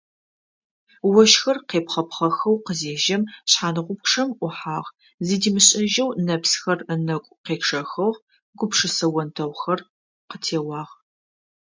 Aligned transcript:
Ощхыр 1.07 1.57
къепхъэпхъэхэу 1.69 2.61
къызежьэм 2.65 3.23
шъхьангъупчъэм 3.49 4.29
ӏухьагъ, 4.37 4.87
зыдимышӏэжьэу 5.25 6.09
нэпсхэр 6.25 6.79
ынэкӏу 6.93 7.37
къечъэхыгъ, 7.45 8.17
гупшысэ 8.57 9.07
онтэгъухэр 9.19 9.79
къытеуагъ. 10.29 10.93